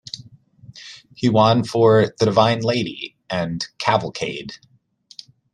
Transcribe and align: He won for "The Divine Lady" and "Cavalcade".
He 1.13 1.29
won 1.29 1.63
for 1.63 2.11
"The 2.17 2.25
Divine 2.25 2.61
Lady" 2.63 3.15
and 3.29 3.63
"Cavalcade". 3.77 4.57